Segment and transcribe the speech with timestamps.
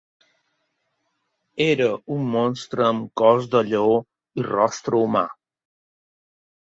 [1.65, 3.95] Era un monstre amb cos de lleó
[4.43, 5.27] i rostre humà.